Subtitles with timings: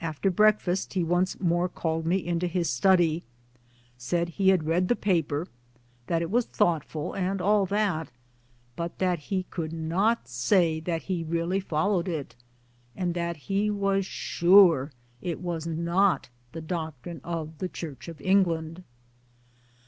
[0.00, 3.22] After breakfast he once more called me into his study,
[3.96, 8.10] said he had read the paper, CAMBRIDGE 55 that it was thoughtful and all that,
[8.74, 12.34] but that he could, not say that he really followed it,
[12.96, 14.90] and that he was sure
[15.20, 18.82] it was not the doctrine of the Church of England.